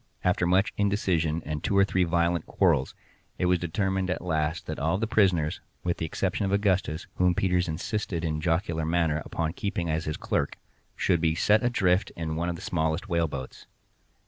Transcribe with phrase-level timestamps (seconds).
[0.23, 2.95] After much indecision and two or three violent quarrels,
[3.37, 7.35] it was determined at last that all the prisoners (with the exception of Augustus, whom
[7.35, 10.57] Peters insisted in a jocular manner upon keeping as his clerk)
[10.95, 13.67] should be set adrift in one of the smallest whaleboats.